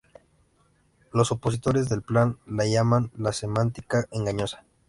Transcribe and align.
Los 1.13 1.31
opositores 1.31 1.87
del 1.87 2.01
plan 2.01 2.39
la 2.47 2.65
llaman, 2.65 3.11
la 3.15 3.33
semántica 3.33 4.07
engañosa. 4.11 4.63